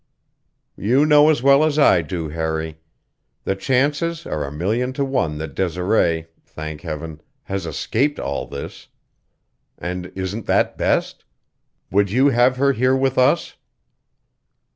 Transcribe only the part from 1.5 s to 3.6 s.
as I do, Harry. The